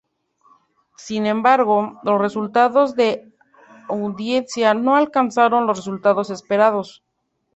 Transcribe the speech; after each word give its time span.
Sin 0.97 1.27
embargo, 1.27 1.99
los 2.01 2.19
resultados 2.19 2.95
de 2.95 3.31
audiencia 3.87 4.73
no 4.73 4.95
alcanzaron 4.95 5.67
los 5.67 5.77
resultados 5.77 6.31
esperados. 6.31 7.03